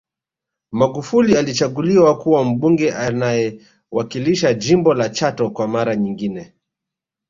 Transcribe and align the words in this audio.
Magufuli 0.71 1.37
alichaguliwa 1.37 2.17
kuwa 2.17 2.43
Mbunge 2.45 2.93
anayewakilisha 2.93 4.53
jimbo 4.53 4.93
la 4.93 5.09
Chato 5.09 5.49
kwa 5.49 5.67
mara 5.67 5.95
nyingine 5.95 6.53